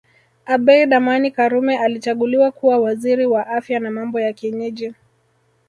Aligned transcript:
Abeid 0.45 0.93
Amani 0.93 1.31
Karume 1.31 1.77
alichaguliwa 1.77 2.51
kuwa 2.51 2.77
Waziri 2.79 3.25
wa 3.25 3.47
Afya 3.47 3.79
na 3.79 3.91
Mambo 3.91 4.19
ya 4.19 4.33
Kienyeji 4.33 4.93